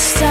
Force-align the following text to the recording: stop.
stop. 0.00 0.29